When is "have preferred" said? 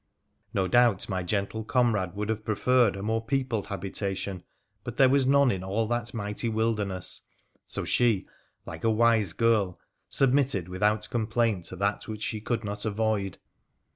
2.29-2.95